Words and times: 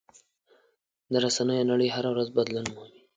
د 1.11 1.13
رسنیو 1.25 1.69
نړۍ 1.71 1.89
هره 1.95 2.09
ورځ 2.13 2.27
بدلون 2.37 2.65
مومي. 2.73 3.01